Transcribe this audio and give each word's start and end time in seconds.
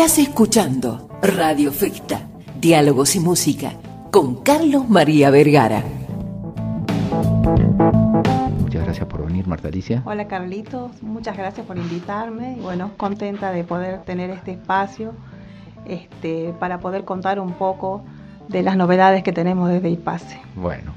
Estás 0.00 0.18
escuchando 0.18 1.10
Radio 1.20 1.70
Festa, 1.70 2.26
Diálogos 2.58 3.16
y 3.16 3.20
Música, 3.20 3.74
con 4.10 4.42
Carlos 4.42 4.88
María 4.88 5.28
Vergara. 5.28 5.84
Muchas 8.60 8.82
gracias 8.82 9.06
por 9.06 9.26
venir, 9.26 9.46
Marta 9.46 9.68
Alicia. 9.68 10.02
Hola 10.06 10.26
Carlitos, 10.26 11.02
muchas 11.02 11.36
gracias 11.36 11.66
por 11.66 11.76
invitarme 11.76 12.56
y 12.56 12.60
bueno, 12.62 12.92
contenta 12.96 13.52
de 13.52 13.62
poder 13.62 14.00
tener 14.04 14.30
este 14.30 14.52
espacio 14.52 15.12
este, 15.84 16.54
para 16.58 16.80
poder 16.80 17.04
contar 17.04 17.38
un 17.38 17.52
poco 17.52 18.02
de 18.48 18.62
las 18.62 18.78
novedades 18.78 19.22
que 19.22 19.32
tenemos 19.32 19.68
desde 19.68 19.90
IPASE. 19.90 20.40
Bueno, 20.56 20.94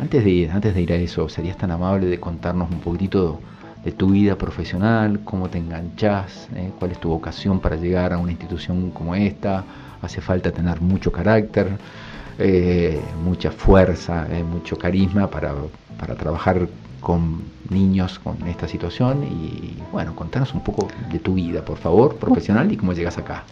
antes 0.00 0.24
de, 0.24 0.30
ir, 0.30 0.50
antes 0.50 0.74
de 0.74 0.82
ir 0.82 0.92
a 0.92 0.96
eso, 0.96 1.28
¿serías 1.28 1.56
tan 1.56 1.70
amable 1.70 2.06
de 2.06 2.18
contarnos 2.18 2.72
un 2.72 2.80
poquitito 2.80 3.38
de 3.84 3.92
tu 3.92 4.10
vida 4.10 4.36
profesional, 4.36 5.20
cómo 5.24 5.48
te 5.48 5.58
enganchás, 5.58 6.48
eh? 6.54 6.70
cuál 6.78 6.92
es 6.92 6.98
tu 6.98 7.08
vocación 7.08 7.60
para 7.60 7.76
llegar 7.76 8.12
a 8.12 8.18
una 8.18 8.30
institución 8.30 8.90
como 8.90 9.14
esta? 9.14 9.64
Hace 10.00 10.20
falta 10.20 10.50
tener 10.50 10.80
mucho 10.80 11.10
carácter, 11.10 11.76
eh, 12.38 13.00
mucha 13.24 13.50
fuerza, 13.50 14.26
eh, 14.30 14.42
mucho 14.42 14.76
carisma 14.76 15.28
para, 15.28 15.54
para 15.98 16.14
trabajar 16.14 16.68
con 17.00 17.42
niños 17.68 18.18
con 18.18 18.36
esta 18.46 18.68
situación 18.68 19.24
y 19.24 19.76
bueno, 19.90 20.14
contanos 20.14 20.54
un 20.54 20.60
poco 20.60 20.88
de 21.10 21.18
tu 21.18 21.34
vida, 21.34 21.64
por 21.64 21.78
favor, 21.78 22.16
profesional 22.16 22.70
y 22.70 22.76
cómo 22.76 22.92
llegas 22.92 23.18
acá. 23.18 23.44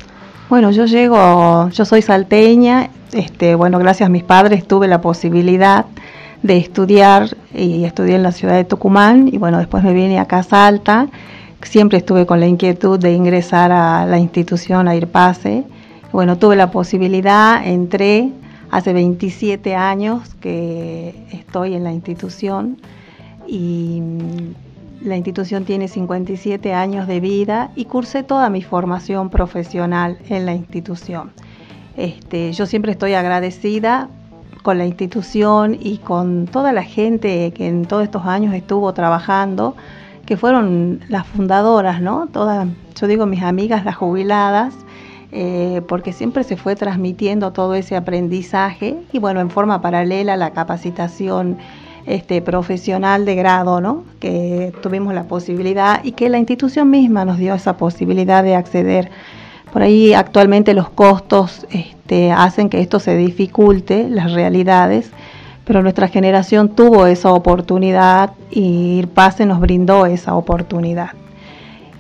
Bueno, 0.48 0.70
yo 0.70 0.86
llego, 0.86 1.68
yo 1.70 1.84
soy 1.84 2.02
salteña, 2.02 2.90
este, 3.12 3.54
bueno, 3.54 3.78
gracias 3.78 4.06
a 4.08 4.10
mis 4.10 4.24
padres 4.24 4.66
tuve 4.66 4.88
la 4.88 5.00
posibilidad 5.00 5.86
de 6.42 6.56
estudiar 6.56 7.36
y 7.54 7.84
estudié 7.84 8.16
en 8.16 8.22
la 8.22 8.32
ciudad 8.32 8.54
de 8.54 8.64
Tucumán 8.64 9.28
y 9.32 9.38
bueno, 9.38 9.58
después 9.58 9.84
me 9.84 9.92
vine 9.92 10.18
acá 10.18 10.38
a 10.38 10.42
Salta, 10.42 11.08
siempre 11.62 11.98
estuve 11.98 12.26
con 12.26 12.40
la 12.40 12.46
inquietud 12.46 12.98
de 12.98 13.12
ingresar 13.12 13.72
a 13.72 14.06
la 14.06 14.18
institución 14.18 14.88
a 14.88 14.94
IRPASE. 14.94 15.64
Bueno, 16.12 16.38
tuve 16.38 16.56
la 16.56 16.70
posibilidad, 16.70 17.64
entré 17.66 18.30
hace 18.70 18.92
27 18.92 19.74
años 19.74 20.34
que 20.40 21.14
estoy 21.32 21.74
en 21.74 21.84
la 21.84 21.92
institución 21.92 22.78
y 23.46 24.02
la 25.02 25.16
institución 25.16 25.64
tiene 25.64 25.88
57 25.88 26.72
años 26.72 27.06
de 27.06 27.20
vida 27.20 27.70
y 27.74 27.84
cursé 27.86 28.22
toda 28.22 28.50
mi 28.50 28.62
formación 28.62 29.30
profesional 29.30 30.18
en 30.28 30.46
la 30.46 30.54
institución. 30.54 31.32
Este, 31.96 32.52
yo 32.52 32.66
siempre 32.66 32.92
estoy 32.92 33.14
agradecida 33.14 34.08
con 34.62 34.78
la 34.78 34.86
institución 34.86 35.76
y 35.80 35.98
con 35.98 36.46
toda 36.46 36.72
la 36.72 36.82
gente 36.82 37.52
que 37.52 37.66
en 37.68 37.84
todos 37.84 38.04
estos 38.04 38.26
años 38.26 38.54
estuvo 38.54 38.92
trabajando, 38.92 39.74
que 40.26 40.36
fueron 40.36 41.00
las 41.08 41.26
fundadoras, 41.26 42.00
¿no? 42.00 42.28
Todas, 42.28 42.68
yo 42.98 43.06
digo 43.06 43.26
mis 43.26 43.42
amigas, 43.42 43.84
las 43.84 43.96
jubiladas, 43.96 44.74
eh, 45.32 45.82
porque 45.86 46.12
siempre 46.12 46.44
se 46.44 46.56
fue 46.56 46.76
transmitiendo 46.76 47.52
todo 47.52 47.74
ese 47.74 47.96
aprendizaje 47.96 48.96
y 49.12 49.18
bueno, 49.18 49.40
en 49.40 49.50
forma 49.50 49.80
paralela 49.80 50.36
la 50.36 50.50
capacitación 50.50 51.56
este, 52.06 52.42
profesional 52.42 53.24
de 53.24 53.36
grado, 53.36 53.80
¿no? 53.80 54.04
que 54.18 54.72
tuvimos 54.82 55.14
la 55.14 55.24
posibilidad 55.24 56.02
y 56.02 56.12
que 56.12 56.28
la 56.28 56.38
institución 56.38 56.90
misma 56.90 57.24
nos 57.24 57.38
dio 57.38 57.54
esa 57.54 57.76
posibilidad 57.76 58.42
de 58.42 58.56
acceder. 58.56 59.10
Por 59.72 59.82
ahí 59.82 60.14
actualmente 60.14 60.74
los 60.74 60.88
costos 60.90 61.66
este, 61.70 62.32
hacen 62.32 62.68
que 62.68 62.80
esto 62.80 62.98
se 62.98 63.16
dificulte, 63.16 64.08
las 64.08 64.32
realidades, 64.32 65.10
pero 65.64 65.82
nuestra 65.82 66.08
generación 66.08 66.70
tuvo 66.70 67.06
esa 67.06 67.32
oportunidad 67.32 68.32
y 68.50 68.98
IRPASE 68.98 69.46
nos 69.46 69.60
brindó 69.60 70.06
esa 70.06 70.34
oportunidad. 70.34 71.10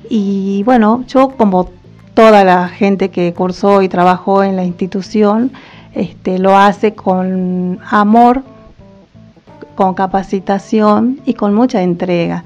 Y 0.08 0.64
bueno, 0.64 1.04
yo 1.06 1.30
como 1.30 1.68
toda 2.14 2.42
la 2.42 2.68
gente 2.68 3.10
que 3.10 3.32
cursó 3.32 3.82
y 3.82 3.88
trabajó 3.88 4.42
en 4.42 4.56
la 4.56 4.64
institución, 4.64 5.52
este, 5.94 6.38
lo 6.38 6.56
hace 6.56 6.94
con 6.94 7.78
amor 7.88 8.42
con 9.80 9.94
capacitación 9.94 11.20
y 11.24 11.32
con 11.32 11.54
mucha 11.54 11.80
entrega. 11.82 12.44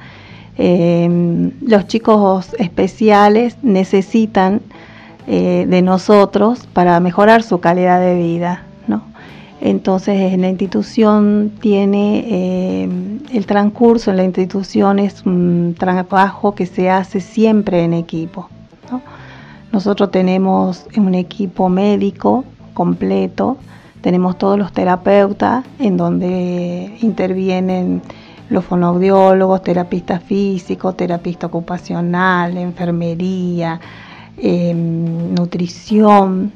Eh, 0.57 1.51
los 1.63 1.89
chicos 1.89 2.55
especiales 2.61 3.57
necesitan 3.63 4.61
eh, 5.27 5.67
de 5.69 5.83
nosotros 5.83 6.67
para 6.73 6.99
mejorar 7.01 7.43
su 7.43 7.61
calidad 7.61 8.01
de 8.01 8.15
vida. 8.15 8.65
¿no? 8.87 9.03
Entonces 9.61 10.39
la 10.39 10.49
institución 10.49 11.53
tiene 11.61 12.25
eh, 12.29 12.89
el 13.33 13.47
transcurso 13.47 14.11
en 14.11 14.19
la 14.19 14.25
institución 14.25 14.99
es 14.99 15.25
un 15.25 15.75
trabajo 15.79 16.55
que 16.55 16.67
se 16.67 16.91
hace 16.91 17.21
siempre 17.21 17.85
en 17.85 17.95
equipo. 17.95 18.49
Nosotros 19.73 20.13
tenemos 20.13 20.87
un 20.97 21.15
equipo 21.15 21.69
médico 21.69 22.45
completo 22.75 23.57
tenemos 24.05 24.37
todos 24.37 24.59
los 24.59 24.71
terapeutas 24.71 25.65
en 25.79 25.97
donde 25.97 26.95
intervienen 27.01 28.03
los 28.51 28.63
fonoaudiólogos, 28.67 29.63
terapistas 29.63 30.23
físicos, 30.23 30.95
terapista 30.95 31.47
ocupacional, 31.47 32.59
enfermería, 32.59 33.81
em, 34.37 35.35
nutrición, 35.35 36.53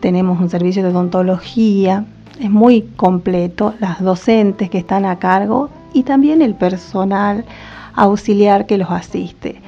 tenemos 0.00 0.40
un 0.40 0.50
servicio 0.50 0.82
de 0.82 0.90
odontología, 0.90 2.04
es 2.40 2.50
muy 2.50 2.82
completo, 2.96 3.74
las 3.78 4.00
docentes 4.00 4.68
que 4.70 4.78
están 4.78 5.04
a 5.04 5.18
cargo 5.18 5.70
y 5.92 6.02
también 6.02 6.42
el 6.42 6.54
personal 6.54 7.44
auxiliar 7.94 8.66
que 8.66 8.78
los 8.78 8.90
asiste. 8.90 9.60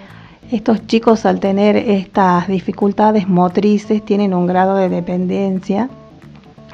Estos 0.51 0.87
chicos 0.87 1.25
al 1.27 1.41
tener 1.41 1.77
estas 1.77 2.49
dificultades 2.49 3.29
motrices 3.29 4.05
tienen 4.05 4.35
un 4.35 4.47
grado 4.47 4.77
de 4.77 4.89
dependencia 4.89 5.89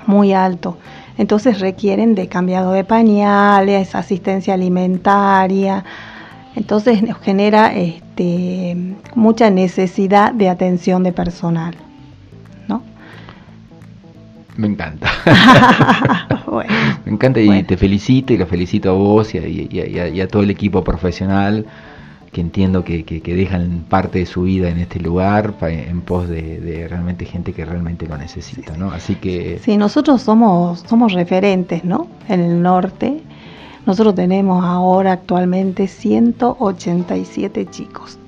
muy 0.07 0.33
alto. 0.33 0.77
Entonces 1.19 1.61
requieren 1.61 2.15
de 2.15 2.29
cambiado 2.29 2.73
de 2.73 2.85
pañales, 2.85 3.95
asistencia 3.95 4.55
alimentaria. 4.55 5.85
Entonces 6.57 7.03
nos 7.03 7.19
genera 7.19 7.75
este, 7.75 8.77
mucha 9.15 9.51
necesidad 9.51 10.33
de 10.33 10.49
atención 10.49 11.03
de 11.03 11.13
personal. 11.13 11.75
¿no? 12.69 12.83
Me 14.57 14.67
encanta. 14.67 15.11
Me 17.05 17.13
encanta 17.13 17.41
y 17.41 17.63
te 17.63 17.77
felicito 17.77 18.33
y 18.33 18.39
lo 18.39 18.47
felicito 18.47 18.91
a 18.91 18.93
vos 18.95 19.35
y 19.35 20.21
a 20.21 20.29
todo 20.29 20.43
el 20.43 20.51
equipo 20.51 20.83
profesional 20.85 21.67
que 22.33 22.41
entiendo 22.41 22.85
que, 22.85 23.03
dejan 23.25 23.85
parte 23.89 24.21
de 24.21 24.27
su 24.27 24.43
vida 24.43 24.69
en 24.69 24.79
este 24.79 25.01
lugar 25.01 25.55
en 25.63 26.01
pos 26.01 26.29
de, 26.29 26.87
realmente 26.89 27.25
gente 27.25 27.53
que 27.53 27.65
realmente 27.65 28.07
lo 28.07 28.17
necesita, 28.17 28.77
¿no? 28.77 28.93
Así 28.93 29.17
que... 29.17 29.59
Sí, 29.63 29.77
nosotros 29.77 30.23
somos, 30.23 30.85
somos 30.89 31.13
referentes, 31.13 31.85
¿no? 31.85 32.07
En 32.29 32.41
el 32.41 32.63
norte. 32.63 33.21
Nosotros 33.91 34.15
tenemos 34.15 34.65
ahora 34.65 35.11
actualmente 35.11 35.89
187 35.89 37.67
chicos 37.71 38.21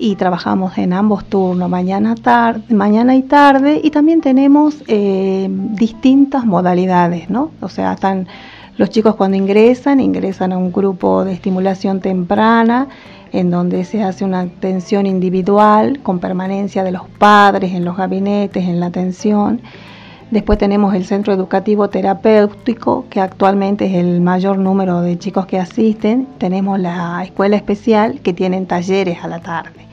y 0.00 0.16
trabajamos 0.16 0.78
en 0.78 0.94
ambos 0.94 1.26
turnos, 1.26 1.68
mañana, 1.68 2.14
y 3.14 3.22
tarde, 3.22 3.78
y 3.84 3.90
también 3.90 4.22
tenemos 4.22 4.82
eh, 4.86 5.48
distintas 5.50 6.46
modalidades, 6.46 7.28
¿no? 7.28 7.50
O 7.60 7.68
sea, 7.68 7.92
están 7.92 8.26
los 8.78 8.88
chicos 8.88 9.16
cuando 9.16 9.36
ingresan, 9.36 10.00
ingresan 10.00 10.54
a 10.54 10.56
un 10.56 10.72
grupo 10.72 11.26
de 11.26 11.34
estimulación 11.34 12.00
temprana, 12.00 12.88
en 13.32 13.50
donde 13.50 13.84
se 13.84 14.02
hace 14.02 14.24
una 14.24 14.40
atención 14.40 15.04
individual 15.04 16.00
con 16.02 16.20
permanencia 16.20 16.82
de 16.84 16.92
los 16.92 17.06
padres 17.18 17.74
en 17.74 17.84
los 17.84 17.98
gabinetes, 17.98 18.64
en 18.64 18.80
la 18.80 18.86
atención. 18.86 19.60
Después 20.30 20.58
tenemos 20.58 20.92
el 20.94 21.04
centro 21.04 21.32
educativo 21.32 21.88
terapéutico, 21.88 23.04
que 23.08 23.20
actualmente 23.20 23.86
es 23.86 23.94
el 23.94 24.20
mayor 24.20 24.58
número 24.58 25.00
de 25.00 25.18
chicos 25.18 25.46
que 25.46 25.58
asisten. 25.58 26.26
Tenemos 26.38 26.80
la 26.80 27.22
escuela 27.22 27.54
especial, 27.54 28.20
que 28.20 28.32
tienen 28.32 28.66
talleres 28.66 29.22
a 29.22 29.28
la 29.28 29.38
tarde. 29.38 29.86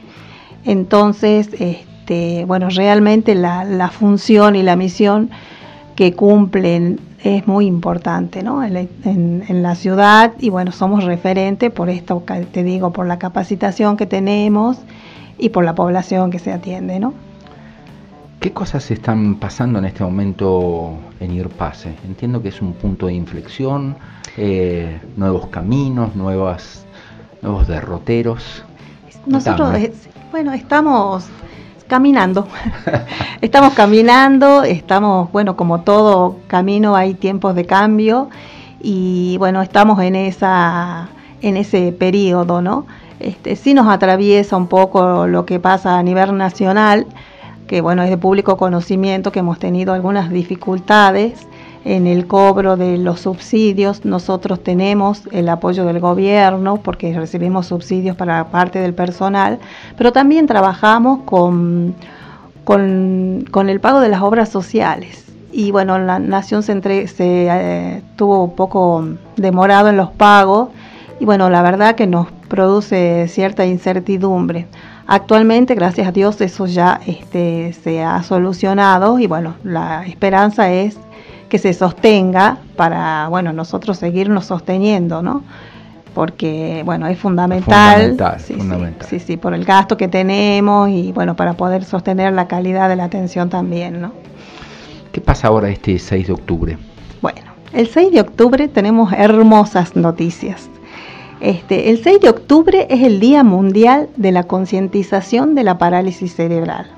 Entonces, 0.65 1.49
este, 1.59 2.45
bueno, 2.45 2.69
realmente 2.69 3.35
la, 3.35 3.89
función 3.91 4.55
y 4.55 4.63
la 4.63 4.75
misión 4.75 5.29
que 5.95 6.13
cumplen 6.13 6.99
es 7.23 7.47
muy 7.47 7.67
importante 7.67 8.41
¿no? 8.41 8.63
en, 8.63 9.63
la 9.63 9.75
ciudad 9.75 10.33
y 10.39 10.49
bueno, 10.49 10.71
somos 10.71 11.03
referentes 11.03 11.71
por 11.71 11.89
esto, 11.89 12.23
te 12.51 12.63
digo, 12.63 12.91
por 12.91 13.05
la 13.05 13.19
capacitación 13.19 13.97
que 13.97 14.07
tenemos 14.07 14.77
y 15.37 15.49
por 15.49 15.63
la 15.63 15.75
población 15.75 16.31
que 16.31 16.39
se 16.39 16.51
atiende. 16.51 16.99
¿no? 16.99 17.13
¿Qué 18.43 18.51
cosas 18.51 18.91
están 18.91 19.35
pasando 19.35 19.79
en 19.79 19.85
este 19.85 20.03
momento 20.03 20.97
en 21.21 21.31
IRPASE? 21.31 21.95
Entiendo 22.05 22.41
que 22.41 22.49
es 22.49 22.61
un 22.61 22.73
punto 22.73 23.05
de 23.05 23.13
inflexión, 23.13 23.95
eh, 24.35 24.99
nuevos 25.15 25.47
caminos, 25.47 26.13
nuevas, 26.13 26.83
nuevos 27.41 27.69
derroteros. 27.69 28.65
Nosotros, 29.25 29.71
bueno, 30.29 30.51
estamos 30.51 31.25
caminando. 31.87 32.45
estamos 33.41 33.75
caminando, 33.75 34.63
estamos, 34.63 35.31
bueno, 35.31 35.55
como 35.55 35.79
todo 35.79 36.35
camino 36.47 36.97
hay 36.97 37.13
tiempos 37.13 37.55
de 37.55 37.65
cambio 37.65 38.29
y 38.81 39.37
bueno, 39.37 39.61
estamos 39.61 40.01
en 40.01 40.17
esa 40.17 41.07
en 41.41 41.55
ese 41.55 41.93
periodo, 41.93 42.61
¿no? 42.61 42.87
Este, 43.21 43.55
sí 43.55 43.73
nos 43.73 43.87
atraviesa 43.87 44.57
un 44.57 44.67
poco 44.67 45.27
lo 45.27 45.45
que 45.45 45.61
pasa 45.61 45.97
a 45.97 46.03
nivel 46.03 46.35
nacional. 46.35 47.07
Que 47.67 47.81
bueno, 47.81 48.03
es 48.03 48.09
de 48.09 48.17
público 48.17 48.57
conocimiento 48.57 49.31
que 49.31 49.39
hemos 49.39 49.59
tenido 49.59 49.93
algunas 49.93 50.29
dificultades 50.29 51.47
en 51.85 52.07
el 52.07 52.27
cobro 52.27 52.77
de 52.77 52.97
los 52.97 53.21
subsidios. 53.21 54.05
Nosotros 54.05 54.63
tenemos 54.63 55.23
el 55.31 55.49
apoyo 55.49 55.85
del 55.85 55.99
gobierno 55.99 56.77
porque 56.77 57.13
recibimos 57.13 57.67
subsidios 57.67 58.15
para 58.15 58.45
parte 58.45 58.79
del 58.79 58.93
personal, 58.93 59.59
pero 59.97 60.11
también 60.11 60.47
trabajamos 60.47 61.21
con, 61.25 61.95
con, 62.63 63.69
el 63.69 63.79
pago 63.79 63.99
de 63.99 64.09
las 64.09 64.21
obras 64.21 64.49
sociales. 64.49 65.25
Y 65.51 65.71
bueno, 65.71 65.99
la 65.99 66.19
Nación 66.19 66.63
se, 66.63 66.81
se 67.07 67.47
eh, 67.49 68.01
tuvo 68.15 68.45
un 68.45 68.55
poco 68.55 69.05
demorado 69.35 69.89
en 69.89 69.97
los 69.97 70.09
pagos 70.11 70.69
y 71.19 71.25
bueno, 71.25 71.49
la 71.49 71.61
verdad 71.61 71.95
que 71.95 72.07
nos 72.07 72.27
produce 72.47 73.27
cierta 73.27 73.65
incertidumbre. 73.65 74.67
Actualmente, 75.05 75.75
gracias 75.75 76.07
a 76.07 76.11
Dios, 76.11 76.39
eso 76.41 76.65
ya 76.65 77.01
este, 77.05 77.73
se 77.73 78.01
ha 78.01 78.23
solucionado 78.23 79.19
y 79.19 79.27
bueno, 79.27 79.55
la 79.63 80.05
esperanza 80.05 80.71
es 80.71 80.97
que 81.49 81.59
se 81.59 81.73
sostenga 81.73 82.57
para, 82.75 83.27
bueno, 83.27 83.53
nosotros 83.53 83.97
seguirnos 83.97 84.45
sosteniendo, 84.45 85.21
¿no? 85.21 85.43
Porque, 86.15 86.83
bueno, 86.85 87.07
es 87.07 87.19
fundamental. 87.19 88.17
sí, 88.39 88.55
Sí, 89.07 89.19
sí, 89.19 89.37
por 89.37 89.53
el 89.53 89.65
gasto 89.65 89.97
que 89.97 90.07
tenemos 90.07 90.89
y, 90.89 91.11
bueno, 91.11 91.35
para 91.35 91.53
poder 91.53 91.83
sostener 91.83 92.33
la 92.33 92.47
calidad 92.47 92.87
de 92.87 92.95
la 92.95 93.03
atención 93.03 93.49
también, 93.49 94.01
¿no? 94.01 94.11
¿Qué 95.11 95.21
pasa 95.21 95.49
ahora 95.49 95.69
este 95.69 95.99
6 95.99 96.27
de 96.27 96.33
octubre? 96.33 96.77
Bueno, 97.21 97.51
el 97.73 97.87
6 97.87 98.11
de 98.11 98.21
octubre 98.21 98.67
tenemos 98.67 99.13
hermosas 99.13 99.95
noticias. 99.95 100.69
Este, 101.43 101.89
el 101.89 102.01
6 102.01 102.21
de 102.21 102.29
octubre 102.29 102.87
es 102.89 103.03
el 103.03 103.19
Día 103.19 103.43
Mundial 103.43 104.07
de 104.15 104.31
la 104.31 104.43
Concientización 104.43 105.55
de 105.55 105.65
la 105.65 105.77
Parálisis 105.77 106.33
Cerebral. 106.33 106.89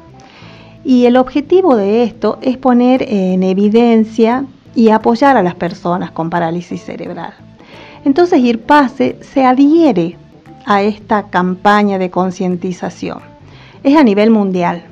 Y 0.83 1.06
el 1.06 1.18
objetivo 1.18 1.75
de 1.75 2.03
esto 2.03 2.38
es 2.44 2.56
poner 2.56 3.01
en 3.12 3.42
evidencia 3.42 4.45
y 4.75 4.89
apoyar 4.89 5.36
a 5.36 5.42
las 5.42 5.56
personas 5.56 6.12
con 6.12 6.30
parálisis 6.30 6.83
cerebral. 6.83 7.33
Entonces 8.03 8.39
IRPASE 8.39 9.18
se 9.21 9.44
adhiere 9.44 10.15
a 10.68 10.83
esta 10.83 11.24
campaña 11.24 11.97
de 11.97 12.12
concientización. 12.12 13.21
Es 13.81 13.97
a 13.97 14.03
nivel 14.03 14.30
mundial. 14.30 14.83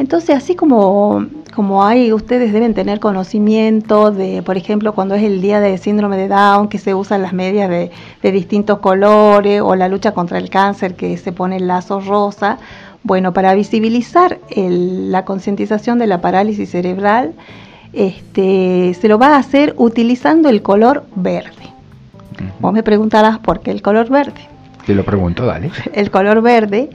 Entonces, 0.00 0.34
así 0.34 0.54
como, 0.54 1.26
como 1.54 1.84
hay, 1.84 2.10
ustedes 2.14 2.54
deben 2.54 2.72
tener 2.72 3.00
conocimiento 3.00 4.10
de, 4.10 4.40
por 4.42 4.56
ejemplo, 4.56 4.94
cuando 4.94 5.14
es 5.14 5.22
el 5.22 5.42
día 5.42 5.60
de 5.60 5.76
síndrome 5.76 6.16
de 6.16 6.26
Down, 6.26 6.68
que 6.68 6.78
se 6.78 6.94
usan 6.94 7.20
las 7.20 7.34
medias 7.34 7.68
de, 7.68 7.90
de 8.22 8.32
distintos 8.32 8.78
colores, 8.78 9.60
o 9.60 9.76
la 9.76 9.88
lucha 9.88 10.12
contra 10.12 10.38
el 10.38 10.48
cáncer, 10.48 10.94
que 10.94 11.18
se 11.18 11.32
pone 11.32 11.56
el 11.56 11.66
lazo 11.66 12.00
rosa, 12.00 12.56
bueno, 13.02 13.34
para 13.34 13.52
visibilizar 13.52 14.38
la 14.56 15.26
concientización 15.26 15.98
de 15.98 16.06
la 16.06 16.22
parálisis 16.22 16.70
cerebral, 16.70 17.34
este, 17.92 18.96
se 18.98 19.06
lo 19.06 19.18
va 19.18 19.34
a 19.34 19.36
hacer 19.36 19.74
utilizando 19.76 20.48
el 20.48 20.62
color 20.62 21.04
verde. 21.14 21.74
Vos 22.58 22.72
me 22.72 22.82
preguntarás 22.82 23.38
por 23.38 23.60
qué 23.60 23.70
el 23.70 23.82
color 23.82 24.08
verde. 24.08 24.48
Te 24.86 24.94
lo 24.94 25.04
pregunto, 25.04 25.44
dale. 25.44 25.70
El 25.92 26.10
color 26.10 26.40
verde 26.40 26.88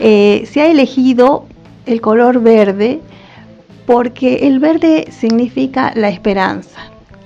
eh, 0.00 0.42
se 0.50 0.60
ha 0.60 0.66
elegido 0.66 1.46
el 1.88 2.00
color 2.00 2.40
verde 2.40 3.00
porque 3.86 4.46
el 4.46 4.58
verde 4.58 5.08
significa 5.10 5.92
la 5.94 6.10
esperanza 6.10 6.78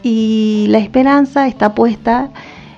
y 0.05 0.67
la 0.69 0.79
esperanza 0.79 1.49
está 1.49 1.75
puesta 1.75 2.31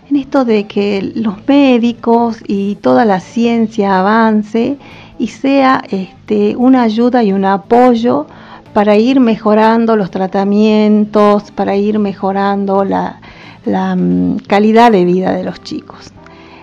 en 0.08 0.16
esto 0.16 0.46
de 0.46 0.66
que 0.66 1.12
los 1.14 1.46
médicos 1.46 2.38
y 2.46 2.76
toda 2.76 3.04
la 3.04 3.20
ciencia 3.20 4.00
avance 4.00 4.78
y 5.19 5.28
sea 5.28 5.82
este, 5.90 6.56
una 6.56 6.82
ayuda 6.82 7.22
y 7.22 7.32
un 7.32 7.44
apoyo 7.44 8.26
para 8.72 8.96
ir 8.96 9.20
mejorando 9.20 9.96
los 9.96 10.10
tratamientos, 10.10 11.50
para 11.50 11.76
ir 11.76 11.98
mejorando 11.98 12.84
la, 12.84 13.20
mm, 13.66 14.38
calidad 14.48 14.90
de 14.90 15.04
vida 15.04 15.32
de 15.32 15.44
los 15.44 15.62
chicos. 15.62 16.12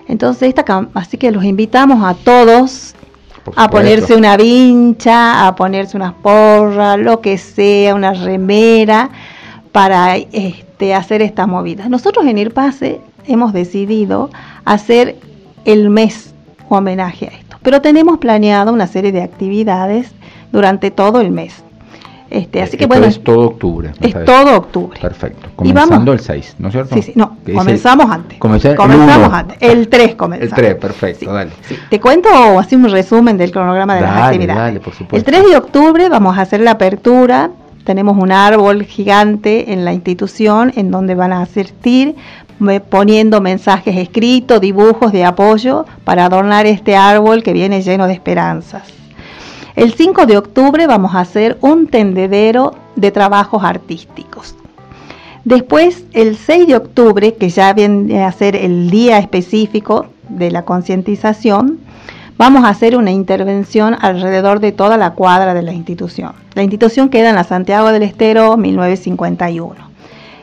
Entonces, 0.08 0.48
esta, 0.48 0.88
así 0.94 1.16
que 1.16 1.30
los 1.30 1.44
invitamos 1.44 2.04
a 2.04 2.14
todos 2.14 2.94
a 3.56 3.68
ponerse 3.68 4.14
una 4.14 4.36
vincha, 4.36 5.46
a 5.46 5.54
ponerse 5.54 5.96
unas 5.96 6.14
porras, 6.14 6.98
lo 6.98 7.20
que 7.20 7.38
sea, 7.38 7.94
una 7.94 8.12
remera, 8.12 9.10
para 9.72 10.16
este, 10.16 10.94
hacer 10.94 11.22
esta 11.22 11.46
movida. 11.46 11.88
Nosotros 11.88 12.26
en 12.26 12.38
IRPASE 12.38 13.00
hemos 13.26 13.52
decidido 13.52 14.30
hacer 14.64 15.16
el 15.64 15.90
mes 15.90 16.34
homenaje 16.68 17.26
a 17.26 17.28
esto 17.28 17.42
pero 17.62 17.80
tenemos 17.80 18.18
planeado 18.18 18.72
una 18.72 18.86
serie 18.86 19.12
de 19.12 19.22
actividades 19.22 20.10
durante 20.50 20.90
todo 20.90 21.20
el 21.20 21.30
mes. 21.30 21.62
Este, 22.32 22.62
así 22.62 22.78
que 22.78 22.86
bueno, 22.86 23.04
es 23.04 23.22
todo 23.22 23.48
octubre. 23.48 23.92
Es 24.00 24.14
todo 24.24 24.56
octubre. 24.56 24.98
Perfecto. 24.98 25.50
Comenzando 25.54 26.14
el 26.14 26.20
6, 26.20 26.56
¿no 26.60 26.68
es 26.68 26.72
cierto? 26.72 26.94
Sí, 26.94 27.02
sí, 27.02 27.12
no, 27.14 27.36
comenzamos 27.54 28.10
antes. 28.10 28.38
comenzamos 28.38 29.32
antes. 29.32 29.58
El 29.60 29.88
3 29.88 30.14
comenzamos. 30.14 30.58
El 30.58 30.64
3, 30.64 30.74
perfecto, 30.76 31.30
dale. 31.30 31.50
Te 31.90 32.00
cuento 32.00 32.30
así 32.58 32.74
un 32.74 32.88
resumen 32.88 33.36
del 33.36 33.52
cronograma 33.52 33.96
de 33.96 34.00
las 34.00 34.16
actividades. 34.16 34.62
Dale, 34.62 34.80
por 34.80 34.94
supuesto. 34.94 35.16
El 35.16 35.24
3 35.24 35.50
de 35.50 35.56
octubre 35.58 36.08
vamos 36.08 36.38
a 36.38 36.40
hacer 36.40 36.60
la 36.60 36.70
apertura. 36.70 37.50
Tenemos 37.84 38.16
un 38.16 38.32
árbol 38.32 38.84
gigante 38.84 39.72
en 39.72 39.84
la 39.84 39.92
institución 39.92 40.72
en 40.76 40.90
donde 40.90 41.14
van 41.14 41.34
a 41.34 41.42
asistir 41.42 42.14
poniendo 42.88 43.42
mensajes 43.42 43.96
escritos, 43.96 44.60
dibujos 44.60 45.12
de 45.12 45.24
apoyo 45.24 45.84
para 46.04 46.24
adornar 46.24 46.64
este 46.64 46.96
árbol 46.96 47.42
que 47.42 47.52
viene 47.52 47.82
lleno 47.82 48.06
de 48.06 48.14
esperanzas. 48.14 49.01
El 49.74 49.94
5 49.94 50.26
de 50.26 50.36
octubre 50.36 50.86
vamos 50.86 51.14
a 51.14 51.20
hacer 51.20 51.56
un 51.60 51.86
tendedero 51.86 52.74
de 52.96 53.10
trabajos 53.10 53.64
artísticos. 53.64 54.54
Después, 55.44 56.04
el 56.12 56.36
6 56.36 56.66
de 56.68 56.76
octubre, 56.76 57.34
que 57.34 57.48
ya 57.48 57.72
viene 57.72 58.22
a 58.22 58.30
ser 58.32 58.54
el 58.54 58.90
día 58.90 59.18
específico 59.18 60.06
de 60.28 60.50
la 60.50 60.64
concientización, 60.64 61.80
vamos 62.36 62.64
a 62.64 62.68
hacer 62.68 62.96
una 62.96 63.10
intervención 63.10 63.96
alrededor 64.00 64.60
de 64.60 64.72
toda 64.72 64.96
la 64.96 65.14
cuadra 65.14 65.54
de 65.54 65.62
la 65.62 65.72
institución. 65.72 66.32
La 66.54 66.62
institución 66.62 67.08
queda 67.08 67.30
en 67.30 67.36
la 67.36 67.44
Santiago 67.44 67.92
del 67.92 68.02
Estero 68.02 68.56
1951. 68.56 69.74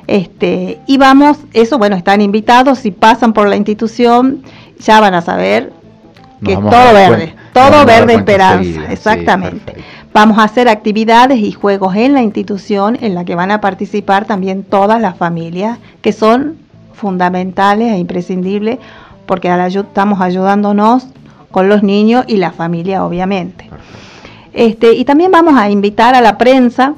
Este, 0.08 0.80
y 0.88 0.98
vamos, 0.98 1.38
eso, 1.54 1.78
bueno, 1.78 1.96
están 1.96 2.20
invitados, 2.20 2.80
si 2.80 2.90
pasan 2.90 3.32
por 3.32 3.48
la 3.48 3.56
institución, 3.56 4.44
ya 4.80 5.00
van 5.00 5.14
a 5.14 5.22
saber 5.22 5.72
que 6.44 6.56
todo 6.56 6.94
verde, 6.94 7.36
todo 7.60 7.86
verde 7.86 8.14
esperanza, 8.16 8.92
exactamente. 8.92 9.76
vamos 10.14 10.38
a 10.38 10.44
hacer 10.44 10.70
actividades 10.70 11.40
y 11.40 11.52
juegos 11.52 11.96
en 11.96 12.14
la 12.14 12.22
institución 12.22 12.98
en 13.02 13.16
la 13.16 13.26
que 13.26 13.36
van 13.36 13.52
a 13.52 13.62
participar 13.62 14.26
también 14.26 14.64
todas 14.64 15.02
las 15.02 15.18
familias, 15.18 15.80
que 16.02 16.12
son 16.12 16.58
fundamentales 16.94 17.94
e 17.94 17.98
imprescindibles, 17.98 18.80
porque 19.26 19.50
estamos 19.68 20.22
ayudándonos 20.22 21.08
con 21.52 21.70
los 21.70 21.84
niños 21.84 22.26
y 22.28 22.38
la 22.38 22.52
familia, 22.52 23.06
obviamente. 23.06 23.70
Este, 24.54 24.94
y 24.94 25.06
también 25.06 25.32
vamos 25.32 25.56
a 25.56 25.70
invitar 25.70 26.16
a 26.16 26.22
la 26.22 26.38
prensa 26.38 26.96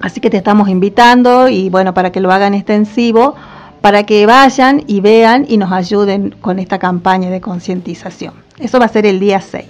Así 0.00 0.20
que 0.20 0.30
te 0.30 0.36
estamos 0.36 0.68
invitando 0.68 1.48
y 1.48 1.70
bueno, 1.70 1.94
para 1.94 2.12
que 2.12 2.20
lo 2.20 2.30
hagan 2.30 2.54
extensivo, 2.54 3.34
para 3.80 4.04
que 4.04 4.26
vayan 4.26 4.84
y 4.86 5.00
vean 5.00 5.46
y 5.48 5.56
nos 5.56 5.72
ayuden 5.72 6.34
con 6.40 6.58
esta 6.58 6.78
campaña 6.78 7.30
de 7.30 7.40
concientización. 7.40 8.45
Eso 8.58 8.78
va 8.78 8.86
a 8.86 8.88
ser 8.88 9.06
el 9.06 9.20
día 9.20 9.40
6. 9.40 9.64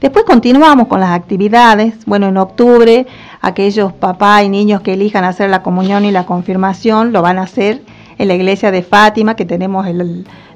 Después 0.00 0.24
continuamos 0.24 0.88
con 0.88 0.98
las 0.98 1.10
actividades. 1.10 1.94
Bueno, 2.06 2.26
en 2.26 2.36
octubre 2.36 3.06
aquellos 3.40 3.92
papás 3.92 4.42
y 4.42 4.48
niños 4.48 4.80
que 4.80 4.94
elijan 4.94 5.24
hacer 5.24 5.48
la 5.48 5.62
comunión 5.62 6.04
y 6.04 6.10
la 6.10 6.26
confirmación 6.26 7.12
lo 7.12 7.22
van 7.22 7.38
a 7.38 7.42
hacer 7.42 7.82
en 8.18 8.28
la 8.28 8.34
iglesia 8.34 8.70
de 8.70 8.82
Fátima, 8.82 9.36
que 9.36 9.44
tenemos 9.44 9.86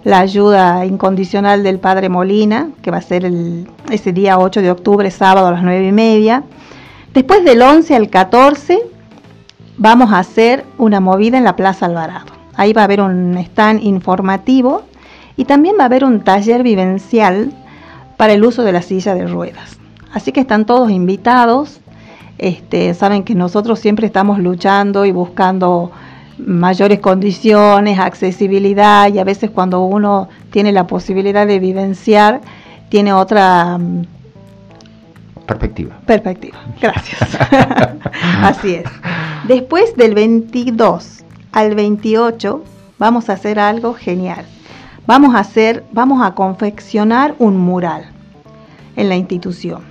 la 0.04 0.18
ayuda 0.18 0.84
incondicional 0.84 1.62
del 1.62 1.78
Padre 1.78 2.08
Molina, 2.08 2.70
que 2.82 2.90
va 2.90 2.98
a 2.98 3.02
ser 3.02 3.30
ese 3.90 4.12
día 4.12 4.38
8 4.38 4.62
de 4.62 4.70
octubre, 4.70 5.10
sábado 5.10 5.46
a 5.46 5.52
las 5.52 5.62
9 5.62 5.86
y 5.86 5.92
media. 5.92 6.42
Después 7.14 7.44
del 7.44 7.62
11 7.62 7.94
al 7.94 8.10
14 8.10 8.80
vamos 9.78 10.12
a 10.12 10.18
hacer 10.18 10.64
una 10.78 11.00
movida 11.00 11.38
en 11.38 11.44
la 11.44 11.56
Plaza 11.56 11.86
Alvarado. 11.86 12.26
Ahí 12.56 12.72
va 12.72 12.80
a 12.80 12.84
haber 12.84 13.00
un 13.00 13.36
stand 13.38 13.82
informativo 13.82 14.82
y 15.36 15.44
también 15.44 15.76
va 15.78 15.82
a 15.82 15.86
haber 15.86 16.04
un 16.04 16.20
taller 16.20 16.62
vivencial 16.62 17.52
para 18.16 18.32
el 18.32 18.44
uso 18.44 18.62
de 18.62 18.72
la 18.72 18.82
silla 18.82 19.14
de 19.14 19.26
ruedas. 19.26 19.78
Así 20.12 20.32
que 20.32 20.40
están 20.40 20.64
todos 20.66 20.90
invitados. 20.90 21.80
Este, 22.38 22.92
saben 22.94 23.24
que 23.24 23.34
nosotros 23.34 23.78
siempre 23.78 24.06
estamos 24.06 24.38
luchando 24.38 25.04
y 25.04 25.12
buscando 25.12 25.90
mayores 26.38 27.00
condiciones, 27.00 27.98
accesibilidad 27.98 29.12
y 29.12 29.18
a 29.18 29.24
veces 29.24 29.50
cuando 29.50 29.84
uno 29.84 30.28
tiene 30.50 30.72
la 30.72 30.86
posibilidad 30.86 31.46
de 31.46 31.58
vivenciar, 31.58 32.42
tiene 32.90 33.12
otra 33.12 33.78
Perspectiva. 35.46 35.96
Perspectiva, 36.04 36.58
gracias. 36.80 37.20
Así 38.42 38.74
es. 38.74 38.84
Después 39.46 39.96
del 39.96 40.14
22 40.14 41.24
al 41.52 41.74
28 41.74 42.64
vamos 42.98 43.30
a 43.30 43.34
hacer 43.34 43.60
algo 43.60 43.94
genial. 43.94 44.44
Vamos 45.06 45.36
a 45.36 45.38
hacer, 45.38 45.84
vamos 45.92 46.20
a 46.20 46.34
confeccionar 46.34 47.36
un 47.38 47.56
mural 47.56 48.06
en 48.96 49.08
la 49.08 49.14
institución. 49.14 49.82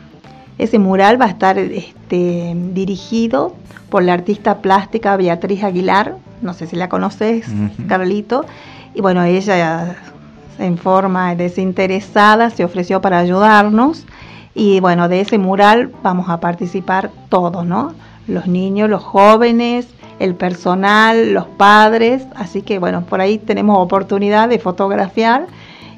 Ese 0.57 0.77
mural 0.77 1.19
va 1.19 1.25
a 1.25 1.29
estar 1.29 1.57
este, 1.57 2.53
dirigido 2.73 3.55
por 3.89 4.03
la 4.03 4.11
artista 4.11 4.57
plástica 4.57 5.15
Beatriz 5.15 5.63
Aguilar, 5.63 6.17
no 6.41 6.53
sé 6.53 6.67
si 6.67 6.75
la 6.75 6.89
conoces, 6.89 7.47
Carlito, 7.87 8.45
y 8.93 8.99
bueno, 8.99 9.23
ella 9.23 9.95
en 10.59 10.77
forma 10.77 11.33
desinteresada 11.35 12.49
se 12.49 12.65
ofreció 12.65 12.99
para 12.99 13.19
ayudarnos 13.19 14.05
y 14.53 14.81
bueno, 14.81 15.07
de 15.07 15.21
ese 15.21 15.37
mural 15.37 15.91
vamos 16.03 16.29
a 16.29 16.41
participar 16.41 17.09
todos, 17.29 17.65
¿no? 17.65 17.93
Los 18.27 18.47
niños, 18.47 18.89
los 18.89 19.03
jóvenes, 19.03 19.87
el 20.19 20.35
personal, 20.35 21.33
los 21.33 21.45
padres, 21.45 22.23
así 22.35 22.61
que 22.61 22.79
bueno, 22.79 23.05
por 23.05 23.21
ahí 23.21 23.37
tenemos 23.37 23.77
oportunidad 23.79 24.49
de 24.49 24.59
fotografiar 24.59 25.47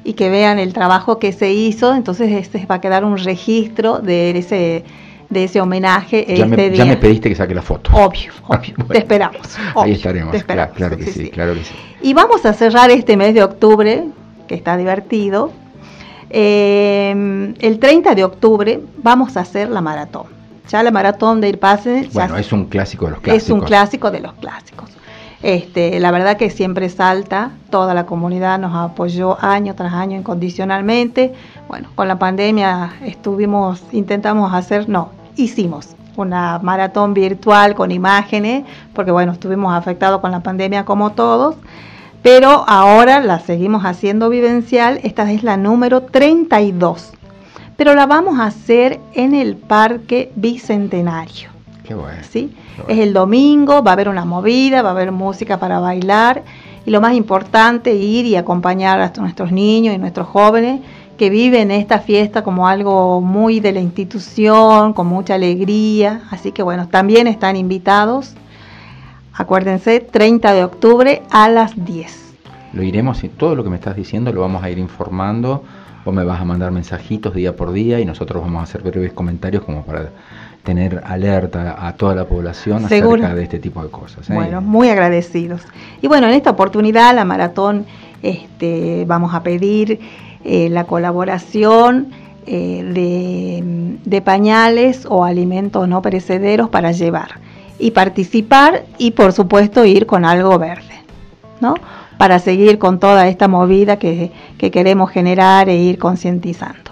y 0.04 0.14
que 0.14 0.30
vean 0.30 0.58
el 0.58 0.72
trabajo 0.72 1.18
que 1.18 1.32
se 1.32 1.52
hizo, 1.52 1.94
entonces 1.94 2.32
este 2.32 2.64
va 2.66 2.76
a 2.76 2.80
quedar 2.80 3.04
un 3.04 3.18
registro 3.18 3.98
de 3.98 4.30
ese 4.38 4.84
de 5.28 5.44
ese 5.44 5.60
homenaje 5.60 6.24
ya 6.26 6.44
este 6.44 6.56
me, 6.56 6.70
día. 6.70 6.84
Ya 6.84 6.84
me 6.86 6.96
pediste 6.96 7.28
que 7.28 7.34
saque 7.34 7.54
la 7.54 7.60
foto. 7.60 7.90
Obvio, 7.92 8.32
obvio. 8.46 8.74
Te 8.90 8.98
esperamos. 8.98 9.58
ahí 9.76 9.92
estaremos. 9.92 10.42
claro, 10.42 10.96
que 10.96 11.04
sí, 11.04 11.28
claro 11.28 11.54
que 11.54 11.64
sí. 11.64 11.74
Y 12.00 12.14
vamos 12.14 12.46
a 12.46 12.54
cerrar 12.54 12.90
este 12.90 13.16
mes 13.16 13.34
de 13.34 13.42
octubre, 13.42 14.04
que 14.46 14.54
está 14.54 14.76
divertido. 14.78 15.52
Eh, 16.30 17.54
el 17.58 17.78
30 17.78 18.14
de 18.14 18.24
octubre 18.24 18.80
vamos 19.02 19.36
a 19.36 19.40
hacer 19.40 19.68
la 19.68 19.80
maratón. 19.80 20.37
Ya 20.68 20.82
la 20.82 20.90
maratón 20.90 21.40
de 21.40 21.48
Irpase. 21.48 22.08
Bueno, 22.12 22.36
es 22.36 22.52
un 22.52 22.66
clásico 22.66 23.06
de 23.06 23.12
los 23.12 23.20
clásicos. 23.20 23.42
Es 23.42 23.50
un 23.50 23.60
clásico 23.60 24.10
de 24.10 24.20
los 24.20 24.32
clásicos. 24.34 24.90
Este, 25.42 26.00
la 26.00 26.10
verdad 26.10 26.36
que 26.36 26.50
siempre 26.50 26.88
salta, 26.88 27.52
toda 27.70 27.94
la 27.94 28.06
comunidad 28.06 28.58
nos 28.58 28.74
apoyó 28.74 29.38
año 29.40 29.74
tras 29.74 29.92
año 29.94 30.16
incondicionalmente. 30.16 31.32
Bueno, 31.68 31.88
con 31.94 32.08
la 32.08 32.18
pandemia 32.18 32.94
estuvimos, 33.04 33.82
intentamos 33.92 34.52
hacer, 34.52 34.88
no, 34.88 35.10
hicimos 35.36 35.94
una 36.16 36.58
maratón 36.58 37.14
virtual 37.14 37.74
con 37.74 37.92
imágenes, 37.92 38.64
porque 38.92 39.12
bueno, 39.12 39.32
estuvimos 39.32 39.72
afectados 39.72 40.20
con 40.20 40.32
la 40.32 40.40
pandemia 40.40 40.84
como 40.84 41.12
todos, 41.12 41.54
pero 42.22 42.64
ahora 42.66 43.20
la 43.20 43.38
seguimos 43.38 43.84
haciendo 43.84 44.28
vivencial, 44.28 44.98
esta 45.04 45.30
es 45.30 45.44
la 45.44 45.56
número 45.56 46.02
32, 46.02 47.12
pero 47.78 47.94
la 47.94 48.06
vamos 48.06 48.40
a 48.40 48.46
hacer 48.46 48.98
en 49.14 49.36
el 49.36 49.54
Parque 49.54 50.32
Bicentenario. 50.34 51.50
Qué 51.84 51.94
bueno. 51.94 52.18
¿sí? 52.28 52.52
Es 52.88 52.98
el 52.98 53.12
domingo, 53.12 53.84
va 53.84 53.92
a 53.92 53.94
haber 53.94 54.08
una 54.08 54.24
movida, 54.24 54.82
va 54.82 54.88
a 54.88 54.92
haber 54.92 55.12
música 55.12 55.60
para 55.60 55.78
bailar 55.78 56.42
y 56.84 56.90
lo 56.90 57.00
más 57.00 57.14
importante, 57.14 57.94
ir 57.94 58.26
y 58.26 58.34
acompañar 58.34 59.00
a 59.00 59.12
nuestros 59.20 59.52
niños 59.52 59.94
y 59.94 59.98
nuestros 59.98 60.26
jóvenes 60.26 60.80
que 61.16 61.30
viven 61.30 61.70
esta 61.70 62.00
fiesta 62.00 62.42
como 62.42 62.66
algo 62.66 63.20
muy 63.20 63.60
de 63.60 63.70
la 63.70 63.80
institución, 63.80 64.92
con 64.92 65.06
mucha 65.06 65.36
alegría. 65.36 66.22
Así 66.32 66.50
que 66.50 66.64
bueno, 66.64 66.88
también 66.88 67.28
están 67.28 67.54
invitados. 67.54 68.34
Acuérdense, 69.34 70.00
30 70.00 70.52
de 70.52 70.64
octubre 70.64 71.22
a 71.30 71.48
las 71.48 71.84
10. 71.84 72.34
Lo 72.72 72.82
iremos, 72.82 73.22
todo 73.36 73.54
lo 73.54 73.62
que 73.62 73.70
me 73.70 73.76
estás 73.76 73.94
diciendo 73.94 74.32
lo 74.32 74.40
vamos 74.40 74.64
a 74.64 74.68
ir 74.68 74.78
informando. 74.78 75.62
Vos 76.04 76.14
me 76.14 76.24
vas 76.24 76.40
a 76.40 76.44
mandar 76.44 76.70
mensajitos 76.70 77.34
día 77.34 77.54
por 77.54 77.72
día 77.72 78.00
y 78.00 78.04
nosotros 78.04 78.42
vamos 78.42 78.60
a 78.60 78.62
hacer 78.64 78.82
breves 78.82 79.12
comentarios 79.12 79.64
como 79.64 79.84
para 79.84 80.10
tener 80.62 81.02
alerta 81.04 81.86
a 81.86 81.94
toda 81.94 82.14
la 82.14 82.26
población 82.26 82.84
acerca 82.84 83.34
de 83.34 83.42
este 83.42 83.58
tipo 83.58 83.82
de 83.82 83.90
cosas. 83.90 84.28
¿eh? 84.28 84.34
Bueno, 84.34 84.60
muy 84.60 84.90
agradecidos. 84.90 85.62
Y 86.02 86.08
bueno, 86.08 86.26
en 86.26 86.34
esta 86.34 86.50
oportunidad 86.50 87.14
la 87.14 87.24
maratón 87.24 87.86
este, 88.22 89.04
vamos 89.06 89.34
a 89.34 89.42
pedir 89.42 90.00
eh, 90.44 90.68
la 90.68 90.84
colaboración 90.84 92.08
eh, 92.46 93.98
de, 94.04 94.20
pañales 94.22 95.06
o 95.08 95.24
alimentos 95.24 95.88
no 95.88 96.02
perecederos 96.02 96.68
para 96.68 96.92
llevar 96.92 97.40
y 97.78 97.92
participar 97.92 98.84
y 98.98 99.12
por 99.12 99.32
supuesto 99.32 99.84
ir 99.84 100.06
con 100.06 100.24
algo 100.24 100.58
verde, 100.58 101.02
¿no? 101.60 101.74
Para 102.18 102.40
seguir 102.40 102.78
con 102.78 102.98
toda 102.98 103.28
esta 103.28 103.46
movida 103.46 103.98
que, 103.98 104.32
queremos 104.58 105.10
generar 105.10 105.68
e 105.68 105.76
ir 105.76 105.98
concientizando. 105.98 106.90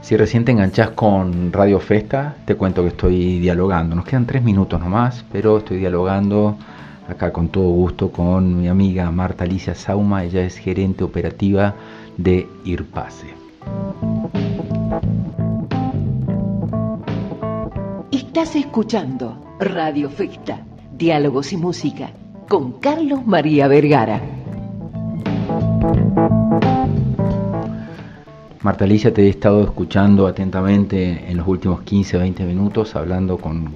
Si 0.00 0.16
recién 0.16 0.44
te 0.44 0.52
enganchás 0.52 0.90
con 0.90 1.52
Radio 1.52 1.78
Festa, 1.78 2.34
te 2.46 2.56
cuento 2.56 2.82
que 2.82 2.88
estoy 2.88 3.38
dialogando. 3.38 3.94
Nos 3.94 4.06
quedan 4.06 4.26
tres 4.26 4.42
minutos 4.42 4.80
nomás, 4.80 5.24
pero 5.30 5.58
estoy 5.58 5.78
dialogando 5.78 6.56
acá 7.08 7.32
con 7.32 7.48
todo 7.48 7.68
gusto 7.68 8.10
con 8.10 8.62
mi 8.62 8.68
amiga 8.68 9.10
Marta 9.10 9.44
Alicia 9.44 9.74
Sauma. 9.74 10.24
Ella 10.24 10.42
es 10.42 10.56
gerente 10.56 11.04
operativa 11.04 11.74
de 12.16 12.48
Irpase. 12.64 13.26
Estás 18.10 18.56
escuchando 18.56 19.36
Radio 19.58 20.10
Festa, 20.10 20.60
Diálogos 20.92 21.52
y 21.52 21.56
Música, 21.56 22.10
con 22.48 22.72
Carlos 22.80 23.26
María 23.26 23.68
Vergara. 23.68 24.20
Marta 28.60 28.84
Alicia, 28.84 29.12
te 29.12 29.26
he 29.26 29.28
estado 29.28 29.62
escuchando 29.62 30.26
atentamente 30.26 31.30
en 31.30 31.36
los 31.36 31.46
últimos 31.46 31.82
15 31.82 32.16
o 32.16 32.20
20 32.20 32.44
minutos, 32.44 32.96
hablando 32.96 33.36
con, 33.36 33.74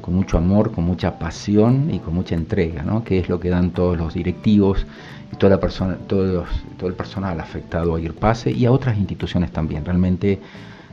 con, 0.00 0.14
mucho 0.14 0.38
amor, 0.38 0.70
con 0.70 0.84
mucha 0.84 1.18
pasión 1.18 1.92
y 1.92 1.98
con 1.98 2.14
mucha 2.14 2.36
entrega, 2.36 2.82
¿no? 2.82 3.02
que 3.02 3.18
es 3.18 3.28
lo 3.28 3.40
que 3.40 3.50
dan 3.50 3.70
todos 3.70 3.98
los 3.98 4.14
directivos 4.14 4.86
y 5.32 5.36
toda 5.36 5.50
la 5.50 5.60
persona, 5.60 5.96
todo 6.06 6.46
el 6.82 6.94
personal 6.94 7.40
afectado 7.40 7.96
a 7.96 8.00
IRPASE 8.00 8.52
y 8.52 8.64
a 8.64 8.70
otras 8.70 8.96
instituciones 8.96 9.50
también. 9.50 9.84
Realmente 9.84 10.38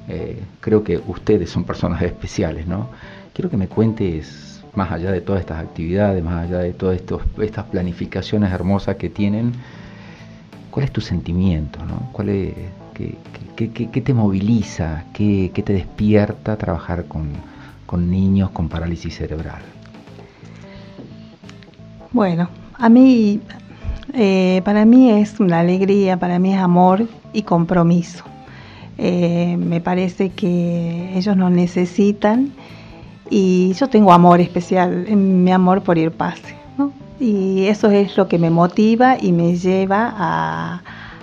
eh, 0.07 0.41
creo 0.59 0.83
que 0.83 0.97
ustedes 0.97 1.51
son 1.51 1.65
personas 1.65 2.01
especiales, 2.03 2.65
¿no? 2.65 2.89
Quiero 3.33 3.49
que 3.49 3.57
me 3.57 3.67
cuentes, 3.67 4.58
más 4.75 4.91
allá 4.91 5.11
de 5.11 5.21
todas 5.21 5.41
estas 5.41 5.59
actividades, 5.59 6.23
más 6.23 6.47
allá 6.47 6.59
de 6.59 6.73
todas 6.73 7.01
estas 7.41 7.65
planificaciones 7.65 8.51
hermosas 8.51 8.95
que 8.97 9.09
tienen, 9.09 9.53
¿cuál 10.71 10.85
es 10.85 10.91
tu 10.91 11.01
sentimiento, 11.01 11.79
¿no? 11.85 12.09
¿Cuál 12.11 12.29
es, 12.29 12.53
qué, 13.55 14.01
te 14.01 14.13
moviliza, 14.13 15.05
qué, 15.13 15.51
te 15.53 15.73
despierta 15.73 16.55
trabajar 16.57 17.05
con, 17.05 17.29
con 17.85 18.09
niños 18.09 18.51
con 18.51 18.69
parálisis 18.69 19.17
cerebral? 19.17 19.61
Bueno, 22.11 22.49
a 22.77 22.89
mí 22.89 23.41
eh, 24.13 24.61
para 24.65 24.85
mí 24.85 25.11
es 25.11 25.39
una 25.39 25.59
alegría, 25.59 26.17
para 26.17 26.39
mí 26.39 26.53
es 26.53 26.59
amor 26.59 27.07
y 27.33 27.43
compromiso. 27.43 28.23
Eh, 28.97 29.55
me 29.57 29.79
parece 29.81 30.29
que 30.29 31.11
ellos 31.15 31.37
nos 31.37 31.51
necesitan 31.51 32.51
y 33.29 33.73
yo 33.73 33.87
tengo 33.87 34.11
amor 34.11 34.39
especial, 34.39 35.07
mi 35.15 35.51
amor 35.51 35.81
por 35.81 35.97
ir 35.97 36.11
pase. 36.11 36.55
Y 37.19 37.65
eso 37.65 37.89
es 37.89 38.15
lo 38.15 38.27
que 38.27 38.39
me 38.39 38.49
motiva 38.49 39.17
y 39.19 39.33
me 39.33 39.55
lleva 39.57 40.13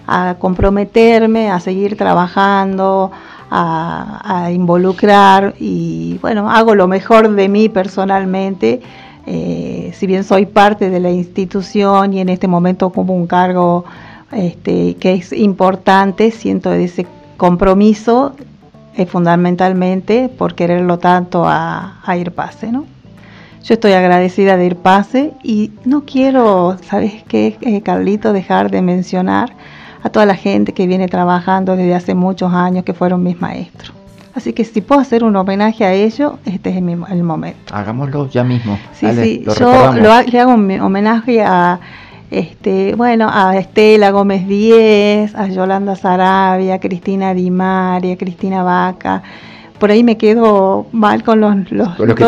a, 0.06 0.34
comprometerme, 0.38 1.50
a 1.50 1.58
seguir 1.58 1.96
trabajando, 1.96 3.10
a, 3.50 4.50
involucrar 4.52 5.54
y 5.58 6.18
bueno, 6.20 6.50
hago 6.50 6.74
lo 6.74 6.86
mejor 6.86 7.34
de 7.34 7.48
mí 7.48 7.68
personalmente 7.68 8.80
eh, 9.26 9.90
si 9.94 10.06
bien 10.06 10.22
soy 10.22 10.46
parte 10.46 10.88
de 10.88 11.00
la 11.00 11.10
institución 11.10 12.14
y 12.14 12.20
en 12.20 12.28
este 12.28 12.46
momento 12.46 12.90
como 12.90 13.14
un 13.14 13.26
cargo 13.26 13.84
este, 14.30 14.94
que 14.94 15.14
es 15.14 15.32
importante, 15.32 16.30
siento 16.30 16.72
ese 16.72 17.06
compromiso 17.36 18.34
eh, 18.96 19.06
fundamentalmente 19.06 20.28
por 20.28 20.54
quererlo 20.54 20.98
tanto 20.98 21.44
a, 21.46 22.00
ir 22.18 22.32
pase, 22.32 22.72
¿no? 22.72 22.86
Yo 23.62 23.74
estoy 23.74 23.92
agradecida 23.92 24.56
de 24.56 24.66
ir 24.66 24.76
pase 24.76 25.32
y 25.42 25.72
no 25.84 26.04
quiero, 26.04 26.76
¿sabes 26.82 27.24
qué, 27.28 27.58
eh, 27.60 27.82
Carlito? 27.82 28.32
Dejar 28.32 28.70
de 28.70 28.80
mencionar 28.80 29.52
a 30.02 30.08
toda 30.08 30.24
la 30.24 30.36
gente 30.36 30.72
que 30.72 30.86
viene 30.86 31.08
trabajando 31.08 31.76
desde 31.76 31.94
hace 31.94 32.14
muchos 32.14 32.52
años, 32.52 32.84
que 32.84 32.94
fueron 32.94 33.22
mis 33.22 33.40
maestros. 33.40 33.92
Así 34.34 34.52
que 34.52 34.64
si 34.64 34.80
puedo 34.82 35.00
hacer 35.00 35.24
un 35.24 35.34
homenaje 35.34 35.84
a 35.84 35.92
ellos, 35.92 36.34
este 36.44 36.70
es 36.70 36.76
el, 36.76 37.22
momento. 37.22 37.74
Hagámoslo 37.74 38.28
ya 38.30 38.44
mismo. 38.44 38.78
Sí, 38.92 39.06
sí, 39.14 39.44
yo 39.58 39.92
le 39.94 40.40
hago 40.40 40.54
un 40.54 40.80
homenaje 40.80 41.42
a 41.42 41.80
este, 42.30 42.94
bueno, 42.94 43.28
a 43.32 43.56
Estela 43.56 44.10
Gómez 44.10 44.46
Díez, 44.46 45.34
a 45.34 45.48
Yolanda 45.48 45.96
Sarabia, 45.96 46.74
a 46.74 46.80
Cristina 46.80 47.34
Di 47.34 47.50
Maria, 47.50 48.14
a 48.14 48.16
Cristina 48.16 48.62
Vaca. 48.62 49.22
Por 49.78 49.90
ahí 49.90 50.02
me 50.02 50.16
quedo 50.16 50.86
mal 50.92 51.22
con 51.22 51.40
los, 51.40 51.70
los 51.70 51.88
con 51.96 52.08
que 52.08 52.24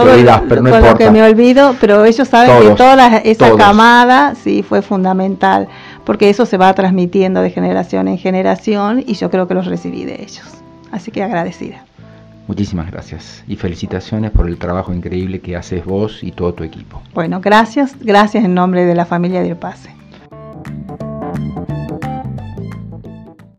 pero 0.48 0.62
no 0.62 0.70
con 0.70 0.82
lo 0.82 0.96
que 0.96 1.10
me 1.10 1.22
olvido, 1.22 1.74
pero 1.80 2.04
ellos 2.04 2.28
saben 2.28 2.60
que 2.60 2.74
toda 2.74 3.16
esa 3.18 3.56
camada 3.56 4.34
sí 4.34 4.62
fue 4.62 4.82
fundamental, 4.82 5.66
porque 6.04 6.28
eso 6.28 6.44
se 6.44 6.58
va 6.58 6.74
transmitiendo 6.74 7.40
de 7.40 7.50
generación 7.50 8.06
en 8.08 8.18
generación 8.18 9.02
y 9.06 9.14
yo 9.14 9.30
creo 9.30 9.48
que 9.48 9.54
los 9.54 9.66
recibí 9.66 10.04
de 10.04 10.16
ellos. 10.22 10.44
Así 10.92 11.10
que 11.10 11.22
agradecida. 11.22 11.87
Muchísimas 12.48 12.90
gracias 12.90 13.44
y 13.46 13.56
felicitaciones 13.56 14.30
por 14.30 14.48
el 14.48 14.56
trabajo 14.56 14.94
increíble 14.94 15.40
que 15.40 15.54
haces 15.54 15.84
vos 15.84 16.24
y 16.24 16.32
todo 16.32 16.54
tu 16.54 16.64
equipo. 16.64 17.02
Bueno, 17.12 17.40
gracias, 17.42 17.94
gracias 18.00 18.42
en 18.42 18.54
nombre 18.54 18.86
de 18.86 18.94
la 18.94 19.04
familia 19.04 19.42
de 19.42 19.54
Pase. 19.54 19.94